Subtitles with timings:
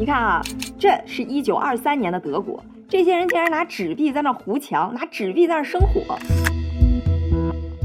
[0.00, 0.40] 你看啊，
[0.78, 2.58] 这是一九二三年的德国，
[2.88, 6.16] 这些人竟然拿纸币在那糊墙，拿纸币在那生火。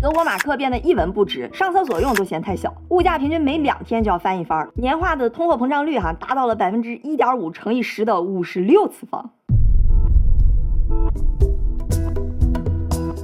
[0.01, 9.31] 德国马克变得一文不值，上厕所用都嫌太小，物价平均每两天就要翻一番，年化的通货膨胀率哈达到了百分之一点五乘以十的五十六次方。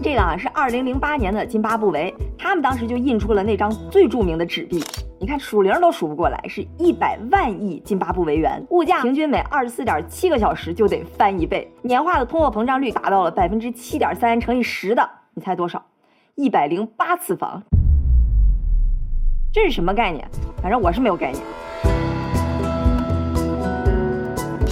[0.04, 4.84] 这个啊是二零零八年的津巴布韦，他们当时就印出了那张最著名的纸币，
[5.21, 15.85] 你看数零都数不过来，是一百万亿津巴布韦元，物价平均每二十四点七个小时就得翻一倍，年化的通货膨胀率达到了百分之七点三乘以十的，你猜多少？
[16.34, 17.62] 一百零八次方。
[19.53, 20.27] 这是什么概念？
[20.59, 21.43] 反正我是没有概念。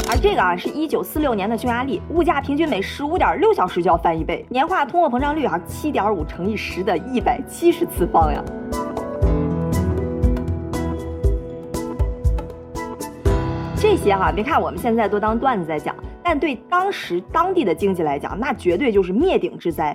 [0.09, 8.43] 而这个啊，是一九四六年的匈牙利，物价平均每十五点六小时就要翻一倍，年化通货膨胀率啊，七点五乘以十的一百七十次方呀。
[13.91, 19.91] 这些哈，别看我们现在都当段子在讲，但对当时当地的经济来讲，那绝对就是灭顶之灾。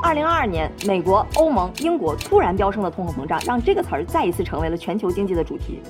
[0.00, 5.82] 二零二二年，美国、欧盟、英国突然飙升的通货膨胀，让这个词儿再一次成为了全球经济的主题。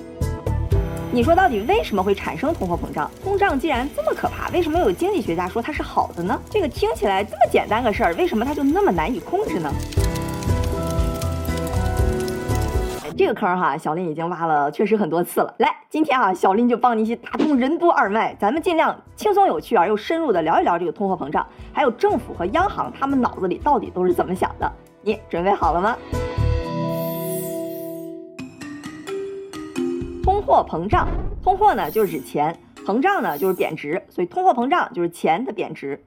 [1.11, 3.11] 你说到底为什么会产生通货膨胀？
[3.23, 6.41] 通胀既然这么可怕，为什么有经济学家说它是好的呢？
[6.49, 9.71] 这个听起来这么简单个事儿，为什么它就那么难以控制呢？
[13.15, 15.53] 这个坑哈，小林已经挖了，确实很多次了。
[15.59, 24.71] 来，今天啊，小林就帮你一起打通任督二脉，咱们尽量轻松有趣而又深入的聊一聊这个通货膨胀，还有政府和央行他们脑子里到底都是怎么想的？
[25.03, 25.95] 你准备好了吗？
[30.23, 31.07] 通货膨胀，
[31.43, 36.03] 通货呢就是指钱，膨胀呢就是贬值，所以通货膨胀就是钱的贬值。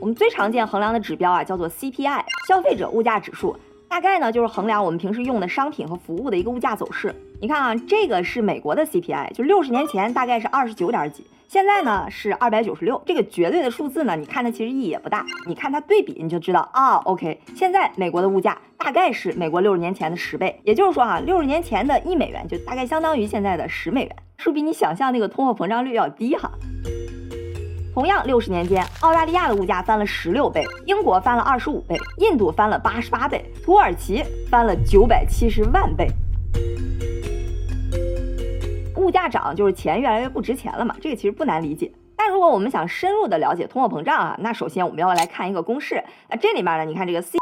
[0.00, 3.56] 我们最常见衡量的指标啊叫做 CPI，消费者物价指数，
[3.88, 7.14] 大概呢就是衡量我们平时用的商品和服务的一个物价走势。
[7.40, 11.26] 你看啊，这个是美国的 CPI，就六十年前大概是二十九点几。
[11.48, 15.24] 现在呢是二百九十六，这个绝对的数字呢，你看它其实意义也不大。
[15.46, 16.96] 你看它对比，你就知道啊。
[17.04, 26.50] OK，现在美国的物价大概是美国六十年前的十倍，也就是说啊，六十年前的一美元就大概相当于现在的十美元，是不是比你想象那个通货膨胀率要低哈？
[27.96, 36.06] 同样六十年间，澳大利亚的物价翻了十六倍，英国翻了二十五倍，印度翻了八十八倍，土耳其翻了九百七十万倍。
[38.96, 41.90] 物价涨就是钱越来越不值钱了嘛，这个其实不难理解。
[42.14, 46.04] 但如果我们想深入的了解通货膨胀啊，那首先我们要来看一个公式。
[46.28, 47.38] 那这里面呢，你看这个 C，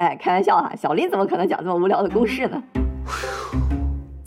[0.00, 2.62] 哎，开玩笑哈，小林怎么可能讲这么无聊的公式呢？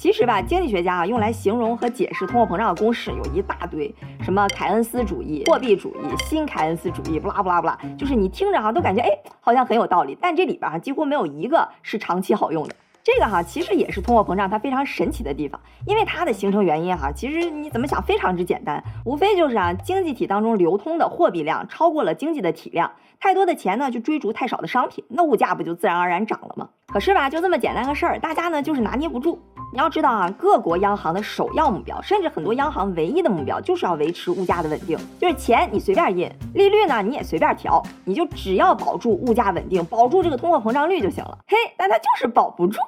[0.07, 9.09] 其实吧，经济学家啊用来形容和解释通货膨胀的公式有一大堆，什么凯恩斯主义、货币主义、新凯恩斯主义，不拉不拉不拉，就是你听着哈都感觉哎
[9.41, 12.73] 好像很有道理，但这里边啊几乎没有一个是长期好用的。
[13.03, 26.69] 这个哈其实也是通货膨胀它非常神奇的地方，因为它的形成原因哈，其实你怎么想非常之简单，无非就是啊经济体当中流通的货币量超过了经济的体量，太多的钱呢就追逐太少的商品，那物价不就自然而然涨了吗？
[26.87, 29.39] 可是吧就这么简单个事儿，大家呢就是拿捏不住。
[29.73, 41.37] 你要知道啊，各国央行的首要目标，甚至很多央行唯一的目标，就是要维持物价的稳定，就是钱你随便印，利率呢你也随便调，你就只要保住物价稳定，保住这个通货膨胀率就行了。
[41.47, 42.79] 嘿，但它就是保不住。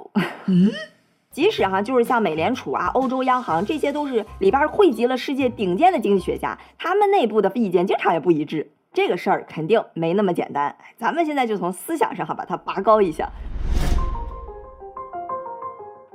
[0.46, 0.72] 嗯，
[1.32, 8.72] 即使哈，就是像美联储啊、欧洲央行，这些都是里边汇集了世界顶尖的经济学家，他们内部的意见经常也不一致。
[8.92, 10.76] 这个事儿肯定没那么简单。
[10.98, 13.30] 咱们现在就从思想上哈把它拔高一下。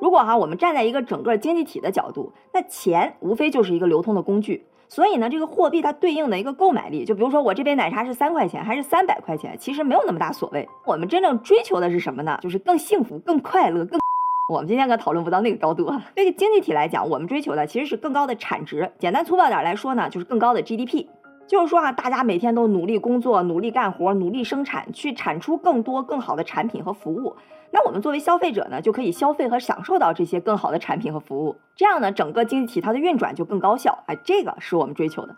[0.00, 10.68] 如果哈我们站在一个整个经济体的角度，那钱无非就是一个流通的工具，所以呢，这个货币它对应的一个购买力，就比如说我这杯奶茶是三块钱还是三百块钱，其实没有那么大所谓。
[10.84, 12.38] 我们真正追求的是什么呢？
[12.42, 14.00] 就是更幸福、更快乐、更……
[14.52, 16.04] 我们今天可讨论不到那个高度啊。
[16.14, 18.92] 对于经济体来讲，我们追求的其实是更高的产值。
[18.98, 21.06] 简单粗暴点来说呢，就是更高的 GDP。
[21.46, 27.36] 就是说啊，大家每天都努力工作、努力干活、努力生产，去产出更多更好的产品和服务。
[27.70, 31.56] 那我们作为消费者呢，就可以消费和享受到这些更好的产品和服务。
[31.74, 34.04] 这样呢，整个经济体它的运转就更高效。
[34.06, 35.36] 哎，这个是我们追求的。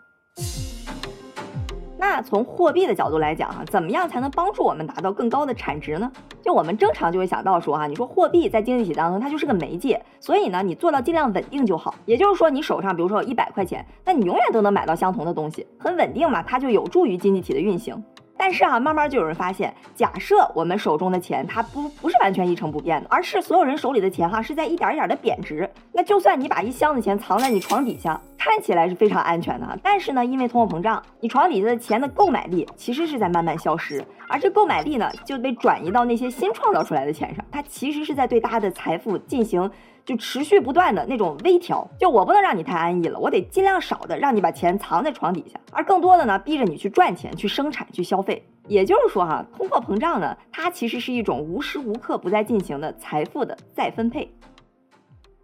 [1.99, 6.11] 那从货币的角度来讲哈，怎么样才能帮助我们达到更高的产值呢？
[6.43, 11.95] 就我们正常就会想到说哈，你说货币在经济体当中它就是个媒介，所以呢，你做到尽量稳定就好。
[12.05, 18.01] 也就是说，你手上比如说有一百块钱，那你永远都能买到相同的东西，很稳定嘛，它就有助于经济体的运行。
[18.37, 25.69] 但是啊，慢慢就有人发现，假设我们手中的钱它不不是完全一成不变的，而是所有人手里的钱哈是在一点一点的贬值。
[25.91, 39.69] 那就算你把一箱子钱藏在你床底下，看起来是非常安全的，但是呢，因为通货膨胀，你床底下的钱的购买力其实是在慢慢消失，而这购买力呢就被转移到那些新创造出来的钱上，它其实是在对大家的财富进行
[40.07, 41.85] 就持续不断的那种微调。
[41.99, 48.41] 就我不能让你太安逸了，我得尽量少的让你把钱藏在床底下，而更多的呢，逼着你去赚钱、去生产、去消费。
[48.69, 54.33] 也就是说哈，通货膨胀呢，它其实是一种无时无刻不在进行的财富的再分配。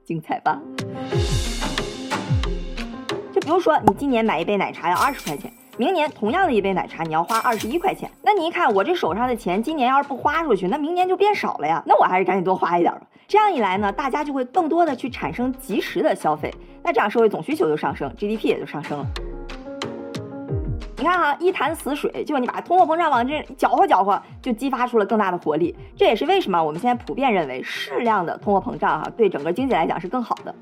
[0.06, 0.62] 精彩吧？
[3.33, 8.10] 就比如说，你今年买一杯奶茶要二十块钱，明年同样的一杯奶茶你要花二十一块钱。
[8.22, 11.81] 那你一看，我这手上的钱今年要是不花出去，那明年就变少了呀。
[11.88, 13.02] 那我还是赶紧多花一点吧。
[13.28, 16.54] 这样一来呢，大家就会更多的去产生及时的消费，
[16.84, 19.06] 那这样社会总需求就上升，GDP 也就上升了。
[20.98, 25.75] 你看哈，一潭死水，就你把通货膨胀往这搅和搅和，就激发出了更大的活力。
[25.98, 30.54] 这也是为什么我们现在普遍认为适量的通货膨胀哈，对整个经济来讲是更好的。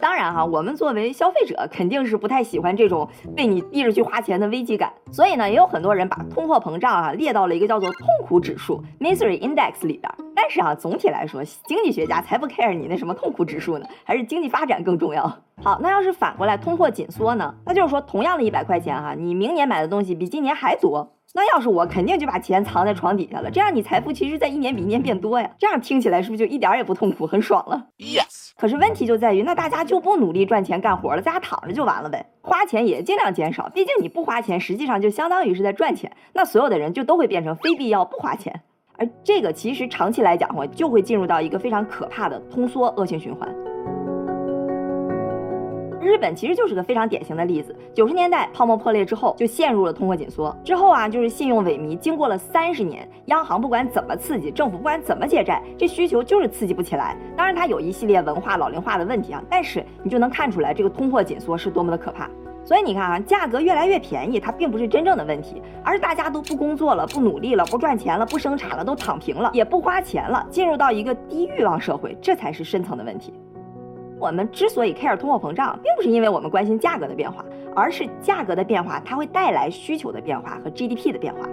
[0.00, 10.12] 当然哈，我们作为消费者肯定是不太喜欢这种被你逼着去花钱的危机感，所以呢，也有很多人把通货膨胀啊列到了一个叫做痛苦指数 （misery index） 里边。
[10.36, 15.24] 但是啊，总体来说，经济学家才不 care 你那什么痛苦指数呢，还是经济发展更重要。
[15.62, 17.52] 好，那要是反过来通货紧缩呢？
[17.66, 21.12] 那就是说，同样的一百块钱哈，你明年买的东西比今年还多。
[21.34, 23.50] 那要是我，肯定就把钱藏在床底下了。
[23.50, 25.50] 这样你财富其实在一年比一年变多呀。
[25.58, 28.52] 这样听起来是不是就一点也不痛苦，很爽了？Yes。
[28.56, 32.26] 可是问题就在于，那大家就不努力赚钱干活了，在家躺着就完了呗？
[32.40, 36.10] 花钱也尽量减少，毕竟你不花钱，实际上就相当于是在赚钱。
[36.32, 38.62] 那所有的人就都会变成非必要不花钱，
[38.96, 43.48] 而这个其实长期来讲话，就会进入到一个非常可怕的通缩恶性循环。
[46.00, 47.74] 日本其实就是个非常典型的例子。
[47.94, 50.56] 九十年代泡沫破裂之后，就陷入了通货紧缩。
[50.64, 51.96] 之后啊，就是信用萎靡。
[51.98, 57.16] 经过了三十年，央行不管怎么刺激，政府不管怎么借债，这需求就是刺激不起来。
[57.36, 59.42] 当然，它有一系列文化老龄化的问题啊。
[59.50, 62.30] 但是你就能看出来，这个通货紧缩是多么的可怕。
[62.64, 73.32] 所以你看啊，价格越来越便宜，它并不是真正的问题，而是大家都不工作了，不努力了，不赚钱了，不生产了，都躺平了，也不花钱了，进入到一个低欲望社会，这才是深层的问题。
[74.20, 77.44] 我们之所以 care 通货膨胀，并不是因为我们关心价格的变化，
[77.74, 81.48] 而是价格的变化它会带来需求的变化和 GDP 的变化。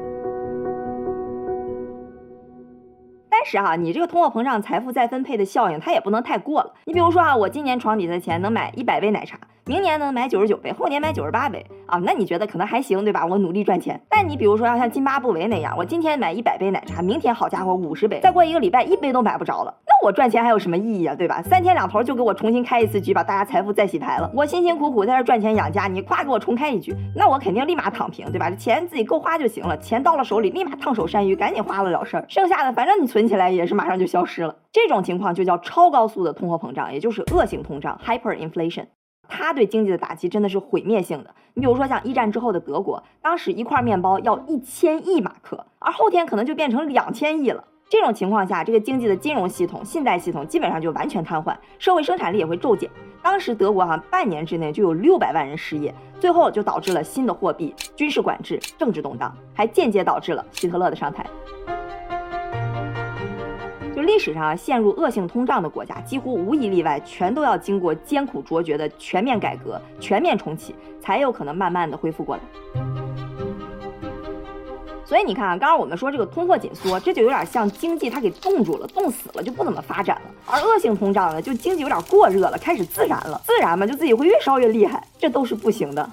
[3.30, 6.74] 但是哈，你这个通货膨胀财富再分配的效应，它也不能太过了。
[6.86, 9.38] 你比如说啊，我今年床底的钱能买一百杯奶茶。
[9.68, 13.26] 明年呢买九十九杯，后年买九十八杯啊，那你觉得可能还行，对吧？
[13.26, 14.00] 我努力赚钱。
[14.08, 21.42] 但你比如说要像津巴布韦那样，我今天买一百杯奶茶，明天好家伙五十杯，再过一个礼拜一杯都买不着了，那我赚钱还有什么意义啊，对吧？
[21.42, 24.30] 三天两头就给我重新开一次局，把大家财富再洗牌了。
[24.36, 28.52] 我辛辛苦苦在这赚钱养家，你夸给我重开一局，那我肯定立马躺平，对吧？
[28.52, 34.56] 这钱自己够花就行了，钱到了手里立马烫手山芋，赶紧花了了事儿，剩下的反正你存起来也是马上就消失了。
[34.72, 38.86] 这种情况就叫超高速的通货膨胀，也就是恶性通胀 （hyperinflation）。
[39.27, 41.33] 它对经济的打击真的是毁灭性的。
[41.54, 47.63] 你比如说像一战之后的德国，当时一块面包要一千亿马克，而后天可能就变成两千亿了。
[47.88, 52.89] 这种情况下，这个经济的金融系统、信贷系统基本上就完全瘫痪，社会生产力也会骤减。
[53.22, 61.25] 当时德国哈半年之内就有六百万人失业，最后就导致了新的货币、军事管制、政治动荡，还间接导致了希特勒的上台。
[64.06, 72.42] 历史上陷入恶性通胀的国家，几乎无一例外，全都要经过艰苦卓绝的全面改革、全面重启，才有可能慢慢的恢复过来。
[75.04, 86.10] 所以你看啊，刚刚我们说这个通货紧缩，这就有点像经济它给冻住了、冻死了，就不怎么发展了；而恶性通胀呢，就经济有点过热了，开始自燃了，自燃嘛，就自己会越烧越厉害，这都是不行的。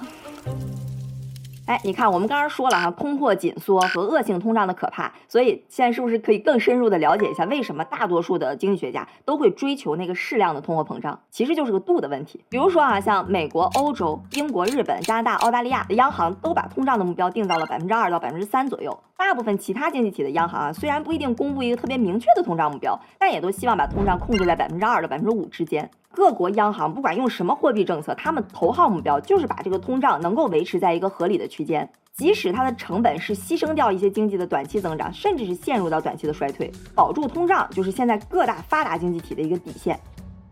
[1.65, 11.21] 哎，你看，我们刚刚说了哈，通货紧缩和恶性通胀的可怕，所以现在是不是可以更深入的了解一下，为什么大多数的经济学家都会追求那个适量的通货膨胀？
[11.31, 12.45] 其实就是个度的问题。
[12.49, 18.99] 比如说啊，像美国、欧洲、英国、日本、加拿大、澳大利亚的央行都把通胀的目标定到了百分之二到百分之三左右。
[19.17, 25.89] 大部分其他经济体的央行啊，虽然不一定公布一个特别明确的通胀目标，但也都希望把通胀控制在百分之二到百分之五之间。
[26.13, 39.99] 各国央行不管用什么货币政策，他们头号目标就是把这个通胀能够维持在一个合理的区间，即使它的成本是牺牲掉一些经济的短期增长，甚至是陷入到短期的衰退，保住通胀就是现在各大发达经济体的一个底线。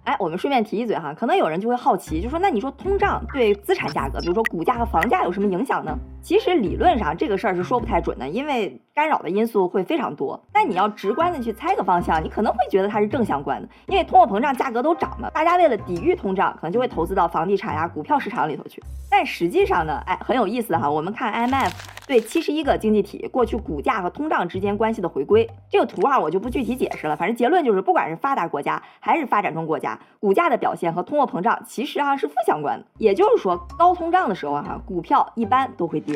[0.04, 5.94] 哎，我们顺便提一嘴哈，可能有人就会好奇，就说那你说通胀对资产价格，比如说股价和房价有什么影响呢？
[6.22, 10.40] 其实理论上这个事儿是说不太准的，因为干扰的因素会非常多。
[10.52, 18.82] 但你要直观的去猜个方向，你可能会觉得它是正相关的，因为通货膨胀价格都涨了，大家为了抵御通胀，可能就会投资到房地产呀、股票市场里头去。
[19.10, 21.72] 但实际上呢，哎，很有意思哈，我们看 IMF
[22.06, 32.86] 对七十一个经济体过去股价和通胀之间关系的回归，这个图啊我就不具体解释了，反正结论就是，不管是发达国家还是发展中国家，股价的表现和通货膨胀其实啊是负相关的。
[32.98, 36.09] 也就是说，高通胀的时候哈，股票一般都会跌。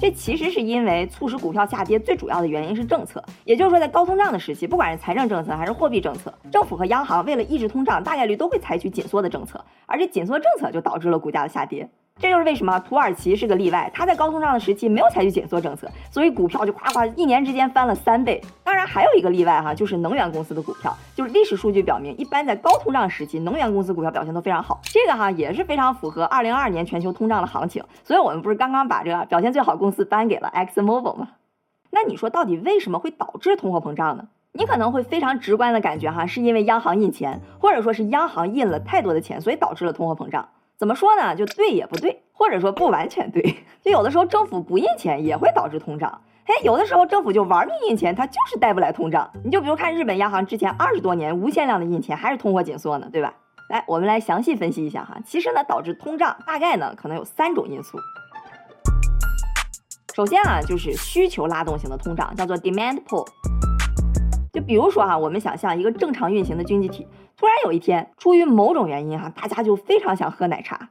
[0.00, 11.88] 这其实是因为促使股票下跌最主要的原因是政策，也就是说，在高通胀的时期，不管是财政政策还是货币政策，政府和央行为了抑制通胀，大概率都会采取紧缩的政策，而这紧缩政策就导致了股价的下跌。
[12.20, 18.40] 这就是为什么土耳其是个例外，它在高通胀的时期没有采取紧缩政策，所以股票就夸夸一年之间翻了三倍。
[18.62, 24.80] 当然还有一个例外哈，就是能源公司的股票，就是历史数据表明，一般在高通胀时期，能源公司股票表现都非常好。
[24.84, 27.82] 这个哈也是非常符合二零二二年全球通胀的行情。
[28.04, 31.30] 所以我们不是刚刚把这个表现最好公司颁给了 Exxon Mobil 吗？
[31.90, 34.28] 那你说到底为什么会导致通货膨胀呢？
[34.52, 40.48] 你可能会非常直观的感觉哈，是因为央行印钱，或者说是央行印了太多的钱，所以导致了通货膨胀。
[40.76, 41.34] 怎么说呢？
[41.36, 43.42] 就对也不对，或者说不完全对。
[43.80, 49.30] 就有的时候政府不印钱也会导致通胀，哎，有的时候政府就玩命印钱，它就是带不来通胀。
[49.44, 53.34] 你就比如看日本央行之前二十多年无限量的印钱，还是通货紧缩呢，对吧？
[53.68, 55.16] 来，我们来详细分析一下哈。
[55.24, 57.98] 其实呢，导致通胀大概呢可能有三种因素。
[60.14, 63.26] 首先啊，就是需求拉动型的通胀，叫做 demand pull。
[64.52, 67.06] 就比如说哈，我们想象一个正常运行的经济体，
[67.44, 70.88] 突然有一天，出于某种原因哈，大家就非常想喝奶茶，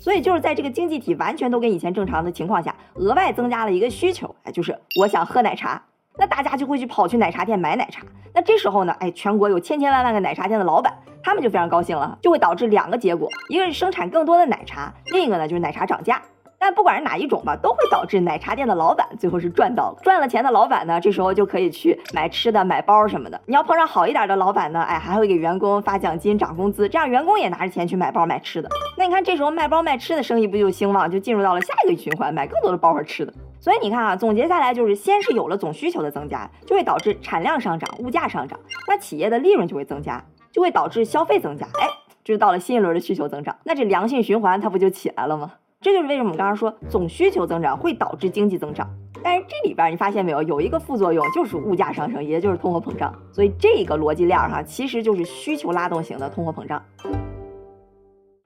[0.00, 5.82] 所以就是在这个经济体完全都跟以前正常的情况下，额外增加了一个需求，哎，就是我想喝奶茶，
[6.16, 8.02] 那大家就会去跑去奶茶店买奶茶。
[8.32, 16.22] 那这时候呢，哎，全国有千千万万个奶茶店的老板，他们就非常高兴了，就会导致两个结果，一个是生产更多的奶茶，另一个呢就是奶茶涨价。
[16.62, 19.98] 但不管是哪一种吧，都会导致奶茶店的老板最后是赚到了。
[20.00, 23.40] 赚了钱的老板呢，这时候就可以去买吃的、买包什么的。
[23.46, 28.68] 你要碰上好一点的老板呢，哎，还会给员工发奖金、涨工资，这样员工也拿着钱去买包、买吃的。
[28.96, 33.34] 那你看，这时候卖包卖吃的生意不就兴旺，就进入到了下一个循环，买更多的包和吃的。
[33.58, 41.66] 所以你看啊，总结下来就是，先是有了总需求的增加，就会导致产量上涨、物价上涨，那企业的利润就会增加，就会导致消费增加。
[41.80, 41.88] 哎，
[42.22, 45.54] 这就到了新一轮的需求增长，那这良性循环它不就起来了吗？
[45.82, 48.88] 这就是为什么我们刚刚说总需求增长会导致经济增长，
[49.20, 53.12] 但是这里边你发现没有，有一个副作用就是物价上升，也就是通货膨胀。
[53.32, 56.80] 所以这个逻辑链哈，其实就是需求拉动型的通货膨胀。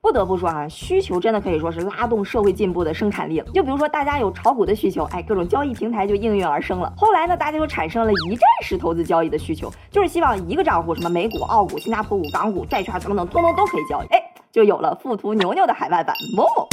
[0.00, 3.47] 不得不说啊，需求真的可以说是拉动社会进步的生产力了。
[3.52, 6.90] 就比如说大家有炒股的需求，哎，各种交易平台就应运而生了。
[6.97, 14.07] 后来呢，大家就产生了一站式投资交易的需求，就是希望一个账户，什么美股、澳股、新加坡股、港股、债券等等，通通都可以交易。
[14.07, 14.25] 哎。
[14.56, 16.66] 就有了富途牛牛的海外版某某。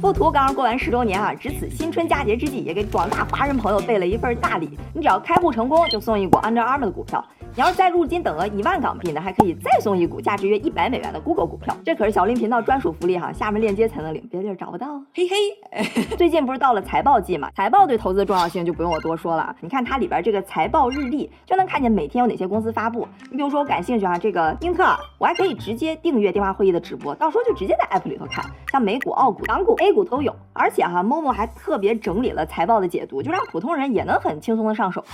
[0.00, 4.70] 富途刚刚过完十周年啊，值此新春佳节之际，也给广大华人朋友备了一份大礼。
[4.94, 7.22] 你只要开户成功，就送一股 Under Armour 的股票。
[7.54, 11.76] 你要是再入金等额一万港币呢，还可以再送一股价值约一百美元的 Google 股票。
[11.84, 14.98] 这可是小林频道专属福利哈，下面链接才能领，别的地儿找不到。
[15.14, 15.28] 嘿
[15.70, 17.50] 嘿， 最近不是到了财报季嘛？
[17.54, 19.54] 财报对投资的重要性就不用我多说了。
[19.60, 23.06] 你看它里边这个财报日历，就能看见每天有哪些公司发布。
[23.30, 28.42] 你比如说我感兴趣啊，这个英特尔，我还可以直接订阅电话会议的直播，到时候就直接在 App 里头看。
[28.70, 35.04] 像美股、澳股、港股、A 股都有，而且哈，Momo 还特别整理了财报的解读，就让普通人也能很轻松的上手。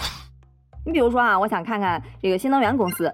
[0.88, 3.12] 你比如说啊，我想看看这个新能源公司，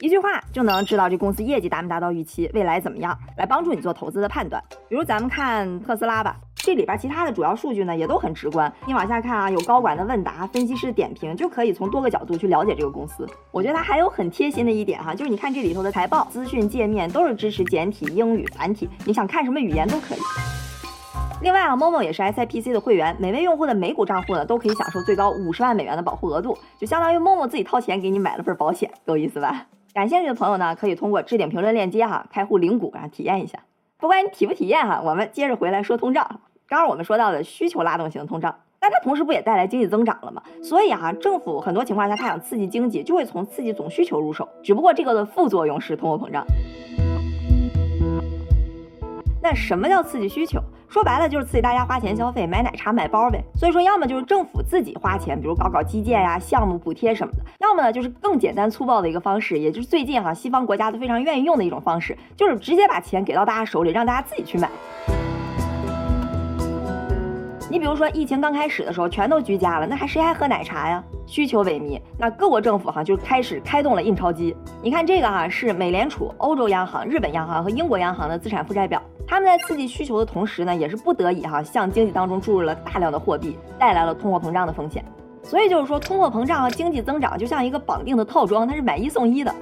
[0.00, 4.60] 一句话就能知道这公司业绩达没达到预期，未来怎么样，来帮助你做投资的判断。
[4.88, 8.72] 比如咱们看特斯拉吧，这里边其他的主要数据呢也都很直观。
[8.84, 13.24] 你往下看啊，有高管的问答，分析师点评，就可以从多个角度去了解这个公司。
[13.52, 20.18] 我觉得它还有很贴心的一点哈，就是你看这里头的财报资讯界面都是支持简体、英语、繁体，你想看什么语言都可以。
[21.44, 29.66] 另外啊，Momo 也是 SIPC 的会员，每位用户的美股账户呢都可以享受最高五十万美元的保护额度，就相当于 Momo 自己掏钱给你买了份保险，够意思吧？
[29.92, 33.58] 感兴趣的朋友呢，可以通过置顶评论链接哈，开户领股，然后体验一下。
[33.98, 36.40] 不管你体不体验哈，我们接着回来说通胀。
[36.66, 40.42] 刚刚我们说到的需求拉动型通胀，但它同时不也带来经济增长了吗？
[40.62, 46.42] 所以哈，政府很多情况下它想刺激经济，就会从刺激总需求入手，只不过这个的副作用是通货膨胀。
[49.44, 50.58] 那什么叫刺激需求？
[50.88, 53.44] 说白了就是刺激大家花钱消费，买奶茶、买包呗。
[53.54, 64.70] 所以说，要么就是政府自己花钱，比如搞搞基建呀、项目补贴什么的；要么呢就是更简单粗暴的一个方式，也就是最近哈西方国家都非常愿意用的一种方式，就是直接把钱给到大家手里，让大家自己去买。
[67.68, 71.04] 你比如说疫情刚开始的时候，全都居家了，那还谁还喝奶茶呀？
[71.26, 74.54] 需求萎靡，那各国政府哈就开始开动了印钞机。
[74.82, 85.04] 你看这个哈是美联储、欧洲央行、日本央行和英国央行的资产负债表，他们在刺激需求的同时呢，也是不得已哈向经济当中注入了大量的货币，带来了通货膨胀的风险。
[85.42, 89.54] 所以就是说，通货膨胀和经济增长就像一个绑定的套装，它是买一送一的。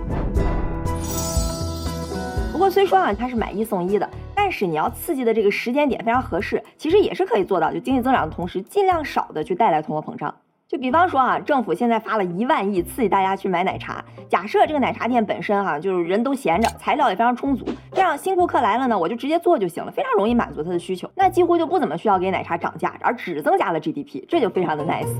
[2.52, 4.08] 不过虽说啊它是买一送一的。
[4.34, 10.34] 但是你要刺激的这个时间点非常合适，其实也是可以做到，就经济增长的同时，尽量少的去带来通货膨胀。
[10.72, 25.14] 就比方说啊，政府现在发了一万亿刺激大家去买奶茶，假设这个奶茶店本身哈就是人都闲着，材料也非常充足，这样新顾客来了呢，我就直接做就行了，非常容易满足他的需求，那几乎就不怎么需要给奶茶涨价，而只增加了 GDP，这就非常的 nice。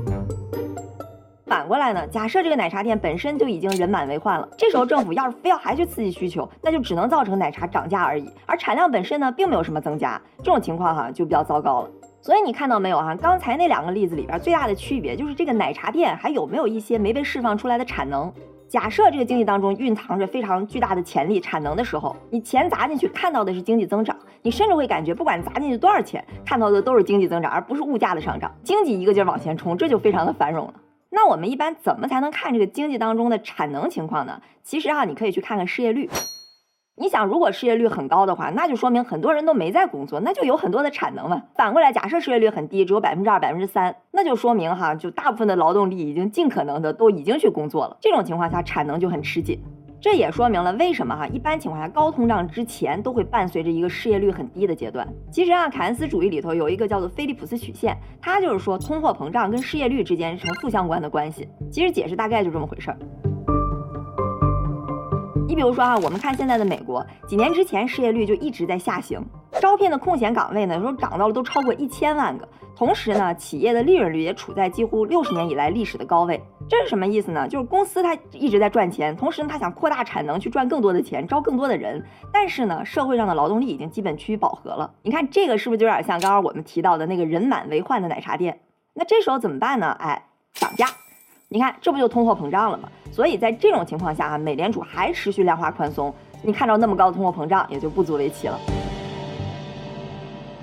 [1.45, 2.07] 反过来呢？
[2.07, 10.19] 假设这个奶茶店本身就已经人满为患了，这时候政府要是非要还去刺激需求，那就只能造成奶茶涨价而已，而产量本身呢，并没有什么增加。
[10.39, 11.89] 这种情况哈就比较糟糕了。
[12.23, 13.13] 所以你看到没有哈？
[13.15, 18.31] 刚才那两个例子里边最大的区别就是这个奶茶店还有没有一些没被释放出来的产能。
[18.69, 28.49] 假设这个经济当中蕴藏着非常巨大的潜力产能的时候，你钱砸进去看到的是经济增长，你甚至会感觉不管砸进去多少钱，看到的都是经济增长，而不是物价的上涨。
[28.63, 30.75] 经济一个劲儿往前冲，这就非常的繁荣了。
[31.09, 34.41] 那我们一般怎么才能看这个经济当中的产能情况呢？
[34.63, 36.09] 其实啊，你可以去看看失业率。
[36.95, 41.41] 你想，如果失业率很高的话，那就说明很多人都没在工作，那就有很多的产能嘛。
[41.55, 47.97] 反过来，假设失业率很低，只有百分之二、百分之三，那就说明哈，就大部分的劳动力已经尽可能的都已经去工作了。
[47.99, 49.59] 这种情况下，产能就很吃紧。
[49.99, 55.07] 这也说明了为什么哈，一般情况下高通胀之前都会伴随着一个失业率很低的阶段。
[55.31, 61.49] 其实啊，凯恩斯主义里头有一个叫做菲利普斯曲线，它就是说通货膨胀跟失业率之间是成负相关的关系。
[61.71, 62.97] 其实解释大概就这么回事儿。
[65.53, 69.23] 你比如说啊，我们看现在的美国，几年之前失业率就一直在下行，
[69.61, 72.49] 招聘的空闲岗位呢，有时候涨到了都超过一千万个。
[72.75, 76.41] 同时呢，企业的利润率也处在几乎六十年以来历史的高位。
[76.67, 77.47] 这是什么意思呢？
[77.47, 82.03] 就是公司它一直在赚钱，同时呢，它想扩大产能去赚更多的钱，招更多的人。
[82.31, 84.91] 但是呢，社会上的劳动力已经基本趋于饱和了。
[85.03, 88.61] 你看这个是不是就有点像刚刚我们提到的那个人满为患的奶茶店？
[88.95, 89.95] 那这时候怎么办呢？
[89.99, 90.87] 哎，涨价。
[91.53, 92.89] 你看这不就通货膨胀了吗？
[93.11, 98.59] 所以在这种情况下啊，美联储还持续量化宽松，你看到那么高的通货膨胀也就不足为奇了。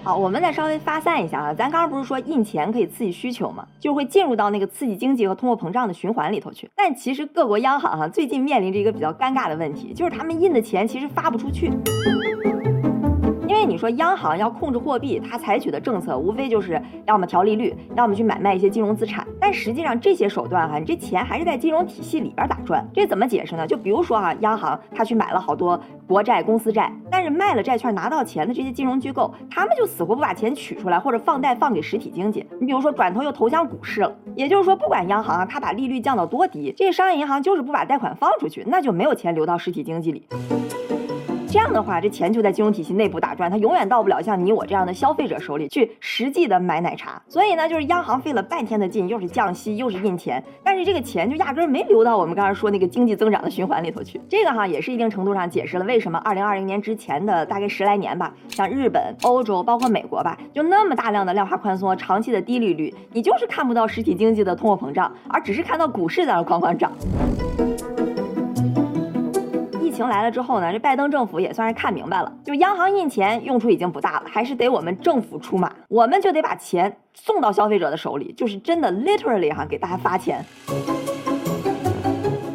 [0.02, 3.64] 好，我们再稍微发散一下啊，咱刚刚不是说印钱可以刺激需求吗？
[3.78, 6.68] 就会进入到那个刺激经济和通货膨胀的循环里头去。
[6.74, 11.70] 但其实各国央行哈最近面临着一个比较尴尬的问题，就是他们印的钱其实发不出去。
[13.50, 19.26] 因为你说央行要控制货币，它采取的政策无非就是要么调利率，要么去买卖一些金融资产。
[19.40, 22.88] 但实际上这些手段哈，你这钱还是在金融体系里边打转。
[22.94, 23.66] 这怎么解释呢？
[23.66, 32.46] 就比如说哈，央行它去买了好多国债、公司债，但是卖了债券拿到钱的这些金融机构，他们就死活不把钱取出来，或者放贷放给实体经济。
[32.60, 34.12] 你比如说转头又投向股市了。
[34.36, 40.24] 也就是说，不管央行啊，它把利率降到多低，这些商业银行就是不把贷款放出去，那就没有钱流到实体经济里。
[41.50, 47.20] 这样的话，这钱就在金融体系内部打转，它永远到不了像你我这样的消费者手里去实际的买奶茶。
[47.26, 54.20] 所以呢，就是央行费了半天的劲，又是降息，又是印钱，但是这个钱就压根儿没流到我们刚才说那个经济增长的循环里头去。
[54.28, 66.92] 这个哈也是一定程度上解释了为什么二零二零年之前的大概十来年吧，像日本、欧洲，包括美国吧，就那么大量的量化宽松、长期的低利率，你就是看不到实体经济的通货膨胀，而只是看到股市在那哐哐涨。
[70.00, 80.42] 情来了之后呢，这拜登政府也算是看明白了，就央行印钱用处已经不大了，还是得我们政府出马，我们就得把钱送到消费者的手里，就是真的 literally 哈给大家发钱。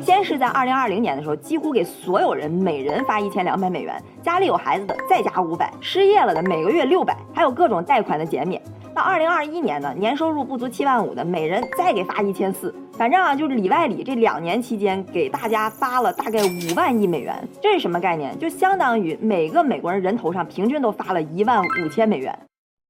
[0.01, 8.60] 先是在二零二零年的时候，几乎给所有人每人发一千两百美元，家里有孩子的再加五百，失业了的每个月六百，还有各种贷款的减免。
[8.95, 12.73] 到二零二一年呢，年收入不足七万五的，每人再给发一千四。
[12.93, 17.36] 反正啊，就是里外里这两年期间，给大家发了大概五万亿美元。
[17.62, 18.39] 这是什么概念？
[18.39, 22.34] 就相当于每个美国人人头上平均都发了一万五千美元。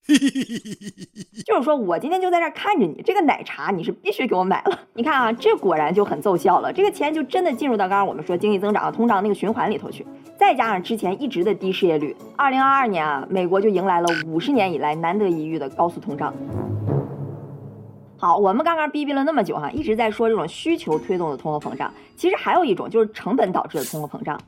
[1.45, 4.79] 就是说我今天就在这看着你，这个奶茶你是必须给我买了。
[4.93, 10.05] 你看啊，这果然就很奏效了，这个钱就真的进入到刚刚我们说经济增长、通胀那个循环里头去。
[10.37, 16.33] 再加上之前一直的低失业率，二零二二年啊，美国就迎来了五十年以来难得一遇的高速通胀。
[18.17, 24.39] 好，我们刚刚逼逼了那么久哈，一直在说这种需求推动的通货膨胀，其实还有一种就是成本导致的通货膨胀。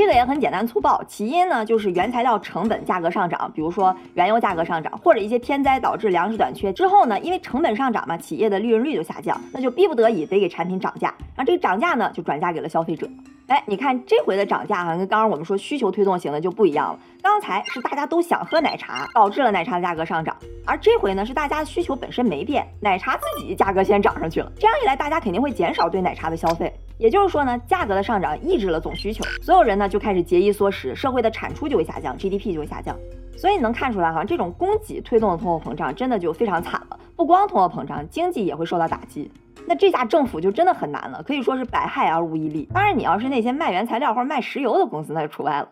[0.00, 13.06] 这个也很简单粗暴，起因呢就是原材料成本价格上涨，比如说原油价格上涨，或者一些天灾导致粮食短缺之后呢，因为成本上涨嘛，企业的利润率就下降，那就逼不得已得给产品涨价，然后这个涨价呢就转嫁给了消费者。
[13.48, 16.98] 哎，你看这回的涨价哈，跟刚刚我们说需求推动型的就不一样了。
[17.22, 20.34] 刚才是大家都想喝奶茶，导致了奶茶的价格上涨，
[20.64, 24.50] 而这回呢是大家的需求本身没变，奶茶自己价格先涨上去了。
[24.58, 26.72] 这样一来，大家肯定会减少对奶茶的消费。
[27.00, 32.94] 也就是说呢，价格的上涨抑制了总需求，所有人呢就开始节衣缩食，社会的产出就会下降，GDP 就会下降。
[33.38, 37.00] 所以你能看出来哈，这种供给推动的通货膨胀真的就非常惨了。
[37.16, 39.30] 不光通货膨胀，经济也会受到打击。
[39.66, 42.68] 那这下政府就真的很难了，可以说是百害而无一利。
[42.74, 45.68] 当然，你要是那些卖原材料或者卖石油的公司，那就除外了。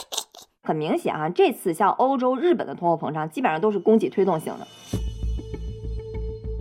[0.64, 4.66] 很明显啊，这次像欧洲、日本的通货膨胀基本上都是供给推动型的。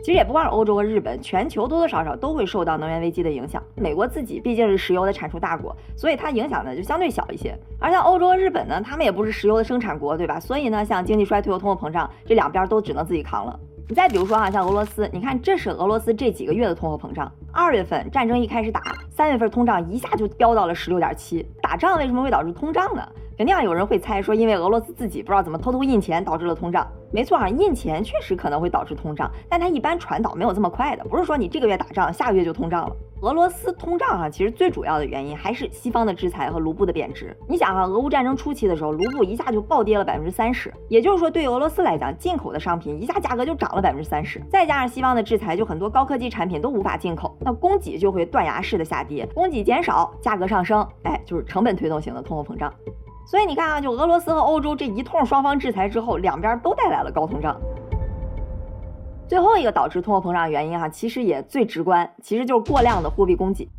[0.04, 3.64] 其实也不光是欧洲和日本，全球多多少少都会受到能源危机的影响。
[3.74, 7.58] 美国自己毕竟是石油的产出大国，所以它影响呢就相对小一些。
[7.80, 10.38] 而像欧洲和日本呢，他们也不是石油的生产国，对吧？
[10.42, 13.58] 所以呢，像经济衰退和通货膨胀，这两边都只能自己扛了。
[13.88, 17.32] 你再比如说哈，像俄罗斯，你看这是俄罗斯这几个月的通货膨胀。
[17.56, 21.48] 二月份战争一开始打，三月份通胀一下就飙到了十六点七。
[21.62, 23.08] 打仗为什么会导致通胀呢？
[23.38, 26.88] 肯定有人会猜说，因为俄罗斯自己不知道怎么偷偷印钱，导致了通胀。
[27.12, 32.96] 没错啊，印钱确实可能会导致通胀，但它一般传导没有这么快的，不是说你这个月打仗，下个月就通胀了。
[33.22, 37.36] 俄罗斯通胀哈，其实最主要的原因还是西方的制裁和卢布的贬值。
[37.48, 44.42] 你想哈，俄乌战争初期的时候，卢布一下就暴跌了百分之三十，也就是说，对俄罗斯来讲，进口的商品一下价格就涨了百分之三十。
[44.52, 52.74] 再加上西方的制裁，就很多高科技产品都无法进口，那供给就会断崖式的下跌，供给减少，价格上升，哎，就是成本推动型的通货膨胀。
[53.26, 57.60] 所以你看啊，就俄罗斯和欧洲这一通双方制裁之后，两边都带来了高通胀。
[59.28, 63.70] 最后一个导致通货膨胀的原因哈，其实也最直观，其实就是过量的货币供给。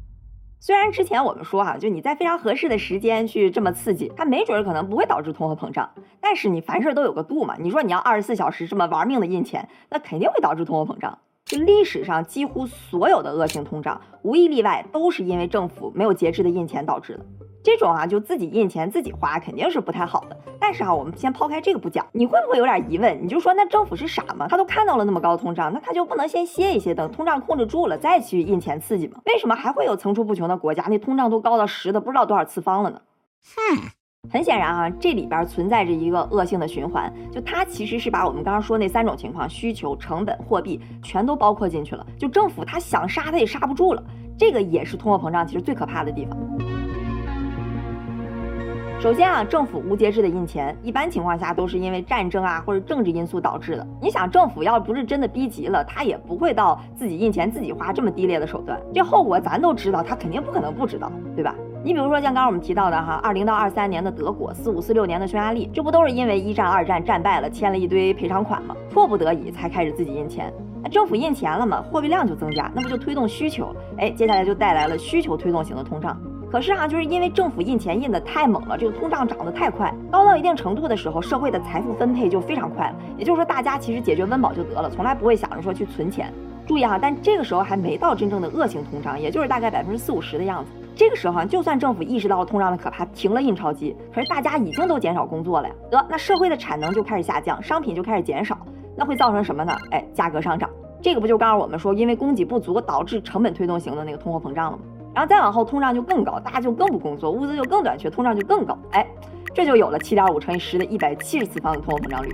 [0.58, 5.90] 虽然之前我们说哈，就你在非常合适的时间去这么刺激，它没准可能不会导致通货膨胀，
[6.22, 7.54] 但是你凡事都有个度嘛。
[7.60, 11.18] 你说你要二十四小时这么玩命的印钱，那肯定会导致通货膨胀。
[11.44, 17.26] 就历史上几乎所有的恶性通胀，无一例外都是因为政府没有节制的印钱导致的。
[17.62, 20.36] 这种啊，就自己印钱自己花，肯定是不太好的。
[20.58, 23.22] 但是啊，我们先抛开这个不讲，你会不会有点疑问？
[23.22, 24.46] 你就说那政府是傻吗？
[24.48, 29.20] 他都看到了那么高通胀，那他就不能先歇一歇，等通胀控制住了再去印钱刺激吗？
[29.26, 33.00] 为什么还会有层出不穷的国家，那通胀都高到十的不知道多少次方了呢？
[33.56, 33.88] 哼，
[34.30, 42.04] 很显然啊，这里边存在着一个恶性的循环，就它其实是把我们刚刚说那三种情况——需求、成本、货币，全都包括进去了。
[42.18, 44.02] 就政府他想杀他也杀不住了，
[44.36, 46.36] 这个也是通货膨胀其实最可怕的地方。
[49.00, 53.86] 首先啊，政府无节制的印钱，一般情况下都是因为战争啊或者政治因素导致的。
[54.00, 58.80] 你想，政府要不是真的逼急了，他也不会到自己印钱自己花这么低劣的手段。
[58.94, 61.54] 这后果咱都知道，他肯定不可能不知道，对吧？
[61.84, 68.74] 你比如说像刚刚我们提到的哈，二零到二三年的德国，四五四六年的匈牙利，这不都是因为一战、二战战败了，签了一堆赔偿款吗？
[68.90, 70.50] 迫不得已才开始自己印钱。
[70.82, 73.76] 那政府印钱了嘛，货币量就增加，那不就推动需求？
[73.98, 76.18] 哎，接下来就带来了需求推动型的通胀。
[76.50, 82.96] 可是啊，就是因为政府印钱印的太猛了，这个通胀涨得太快，高到一定程度的时候，社会的财富分配就非常快了。
[83.18, 86.32] 也就是说，大家其实解决温饱就得了，从来不会想着说去存钱。
[86.66, 90.70] 注意哈，但这个时候还没到真正的恶性通胀，也就是大概百分之四五十的样子。
[90.96, 98.56] 这个时候啊，就算政府意识到了通胀的可怕，停了印钞机，可是大家已经都减少工作了呀，得那社会的产能就开始下降，商品就开始减少，
[98.96, 99.76] 那会造成什么呢？
[99.90, 100.70] 哎，价格上涨。
[101.02, 104.84] 这个不就告诉我们说，因为供给不足导致成本推动型的那个通货膨胀了吗？
[105.12, 108.78] 然后再往后，通胀就更高，大家就更不工作，物资就更短缺，通胀就更高。
[108.92, 109.06] 哎，
[109.52, 112.32] 这就有了七点五乘以十的一百七十次方的通货膨胀率。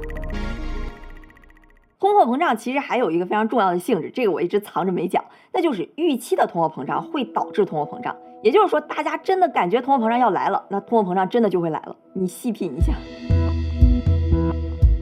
[1.99, 8.15] 通货膨胀其实还有一个非常重要的性质，这个我一直藏着没讲，那就是预期的通货膨胀会导致通货膨胀。
[8.43, 11.95] 也就是说，大家真的感觉通货膨胀要来了，那通货膨胀真的就会来了。
[12.15, 12.95] 你细品一下。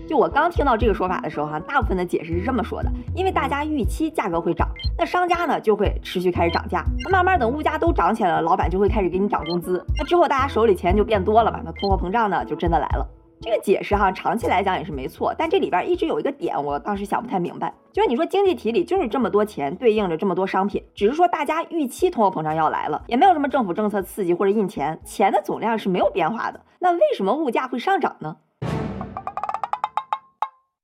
[0.09, 13.07] 就我刚听到这个说法的时候，哈，大部分的解释是这么说的：因为大家预期价格会涨，那商家呢就会持续开始涨价，那慢慢等物价都涨起来了，老板就会开始给你涨工资，那之后大家手里钱就变多了嘛，那通货膨胀呢就真的来了。
[13.41, 28.37] 这个解释哈，长期来讲也是没错，但这里边一直有一个点，我当时想不太明白，就是你说经济体里就是这么多钱对应着这么多商品，只是说大家预期通货膨胀要来了，也没有什么政府政策刺激或者印钱，钱的总量是没有变化的，那为什么物价会上涨呢？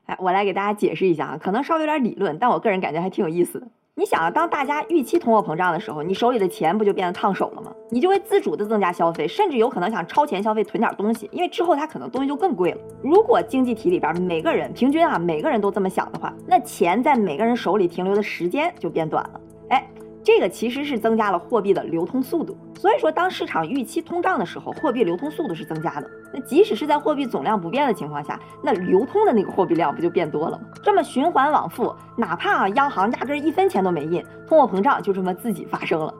[0.06, 3.66] 哎，我来给大家解释一下啊，可能稍微有点理论，但我个人感觉还挺有意思的。
[3.96, 7.72] 你想啊，当大家预期通货膨胀的时候，你手里的钱不就变得烫手了吗？
[7.90, 12.78] 你就会自主的增加消费，甚至有可能想超前消费囤点东西，因为之后它可能东西就更贵了。
[13.02, 19.40] 如果经济体里边每个人平均啊，每个人都这么想的话，那钱在每个人手里停留的时间就变短了。
[19.68, 19.88] 哎。
[20.24, 26.10] 这个其实是增加了货币的流通速度，所以说当市场预期通胀的时候，货币流通速度是增加的。
[26.32, 30.64] 那即使是在货币总量不变的情况下，那流通的那个货币量不就变多了吗？
[30.82, 36.14] 这么循环往复，哪怕啊央行压根一分钱都没印，通货膨胀就这么自己发生了。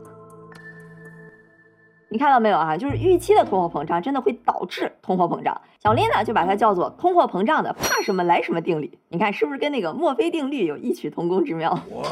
[2.10, 2.76] 你看到没有啊？
[2.76, 5.58] 就是预期的通货膨胀真的会导致通货膨胀。
[5.86, 8.98] 小林呢就把它叫做通货膨胀的怕什么来什么定理。
[9.10, 11.72] 你看是不是跟那个墨菲定律有异曲同工之妙？
[11.72, 12.02] 哇！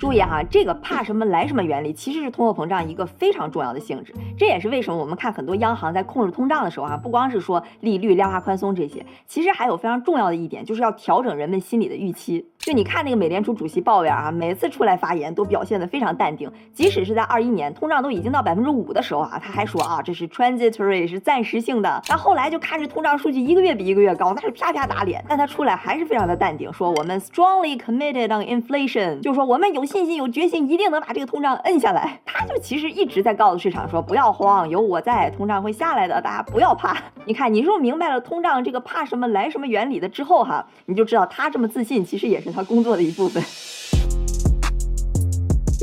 [0.00, 4.14] 注意哈，这个怕什么来什么原理其实是通货膨胀一个非常重要的性质。
[4.38, 12.46] 这也是为什么我们看很多央行在控制通胀的时候啊，不光是说利率、量化宽松这些，其实还有非常重要的一点，就是要调整人们心里的预期。
[12.58, 22.02] 就你看那个美联储主席鲍威尔啊，每次出来发言都表现得非常淡定，即使是在二一年通胀都已经到百分之五的时候啊，他还说啊这是 transitory 是暂时性的。
[22.08, 25.22] 那后来就看着通胀数据一个月比一个月高，那是啪啪打脸。
[25.28, 32.20] 但他出来还是非常的淡定，说我们 strongly committed on inflation，就说我们有信心有决心，一定能把这个通胀摁下来。
[32.24, 36.96] 他就其实一直在告诉市场说不要慌，有我在，通胀会下来的，大家不要怕。
[37.26, 42.54] 你看，你是不是明白了通胀这个怕什么来什么原理的之后哈，你就知道他这么自信，其实也是。
[42.54, 43.42] 他工作的一部分，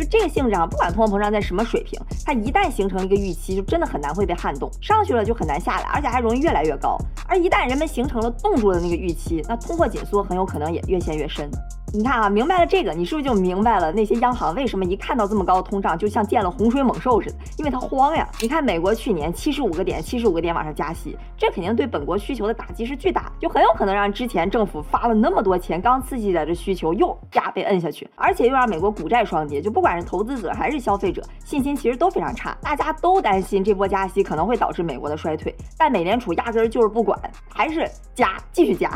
[0.01, 6.97] 就这个性质啊，不管通货膨胀在什么水平，它一旦形成一个预期，就真的很难会被撼动，上去了就很难下来，而且还容易越来越高。
[7.27, 11.47] 而一旦人们形成了冻住的那个预期，那通货紧缩很有可能也越陷越深。
[11.93, 17.35] 你看啊，明白了这个，你是不是就明白了那些央行为什么一看到这么高的通胀，就像见了洪水猛兽似的？
[17.57, 18.27] 因为它慌呀。
[18.41, 38.91] 你看美国去年七十五个点，七十五个点往上加息，这肯定对本国需求的打击是巨大的，就很有可能让之前政府发了那么多钱刚刺激的这需求又加被摁下去，而且又让美国股债双跌，就不管是投资者还是消费者，信心其实都非常差，大家都担心这波加息可能会导致美国的衰退，但美联储压根儿就是不管，还是加，继续加。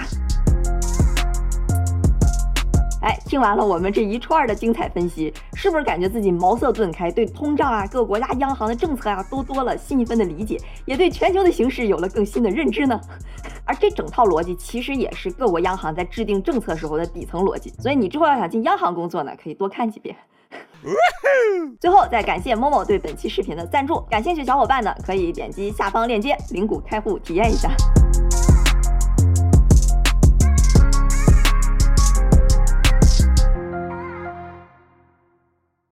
[3.02, 13.00] 哎，听完了我们这一串的精彩分析，是不是感觉自己茅塞顿开，对通胀啊、各国家央行的政策啊，都多了新一分的理解，也对全球的形势有了更新的认知呢？
[13.64, 20.16] 而这整套逻辑其实也是各国央行在制定政策时候的底层逻辑，所以你之后要想进央行工作呢，可以多看几遍。
[21.80, 27.70] 最后再感谢某某对本期视频的赞助，感兴趣小伙伴呢，可以点击下方链接领股开户体验一下。